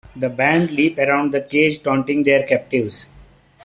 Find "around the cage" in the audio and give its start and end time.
0.97-1.83